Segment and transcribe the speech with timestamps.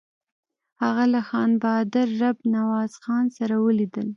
[0.81, 4.07] هغه له خان بهادر رب نواز خان سره ولیدل.